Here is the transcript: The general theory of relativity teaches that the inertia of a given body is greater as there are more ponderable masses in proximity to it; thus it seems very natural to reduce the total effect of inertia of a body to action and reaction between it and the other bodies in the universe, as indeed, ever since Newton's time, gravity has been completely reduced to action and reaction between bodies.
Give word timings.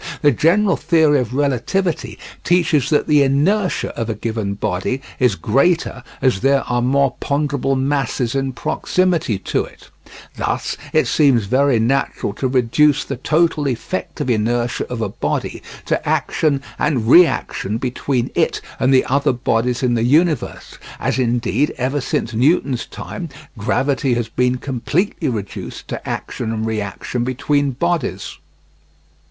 The 0.23 0.31
general 0.31 0.77
theory 0.77 1.19
of 1.19 1.35
relativity 1.35 2.17
teaches 2.43 2.89
that 2.89 3.05
the 3.05 3.21
inertia 3.21 3.89
of 3.89 4.09
a 4.09 4.15
given 4.15 4.55
body 4.55 4.99
is 5.19 5.35
greater 5.35 6.01
as 6.23 6.39
there 6.41 6.63
are 6.63 6.81
more 6.81 7.13
ponderable 7.19 7.75
masses 7.75 8.33
in 8.33 8.53
proximity 8.53 9.37
to 9.37 9.63
it; 9.63 9.91
thus 10.37 10.75
it 10.91 11.05
seems 11.05 11.45
very 11.45 11.77
natural 11.77 12.33
to 12.33 12.47
reduce 12.47 13.03
the 13.03 13.15
total 13.15 13.67
effect 13.67 14.19
of 14.19 14.27
inertia 14.27 14.87
of 14.89 15.01
a 15.03 15.09
body 15.09 15.61
to 15.85 16.09
action 16.09 16.63
and 16.79 17.07
reaction 17.07 17.77
between 17.77 18.31
it 18.33 18.59
and 18.79 18.91
the 18.91 19.05
other 19.05 19.31
bodies 19.31 19.83
in 19.83 19.93
the 19.93 20.01
universe, 20.03 20.79
as 20.99 21.19
indeed, 21.19 21.75
ever 21.77 22.01
since 22.01 22.33
Newton's 22.33 22.87
time, 22.87 23.29
gravity 23.55 24.15
has 24.15 24.29
been 24.29 24.57
completely 24.57 25.29
reduced 25.29 25.87
to 25.89 26.09
action 26.09 26.51
and 26.51 26.65
reaction 26.65 27.23
between 27.23 27.69
bodies. 27.69 28.39